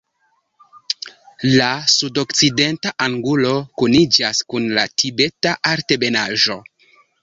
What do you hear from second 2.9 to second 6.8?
angulo kuniĝas kun la Tibeta Altebenaĵo.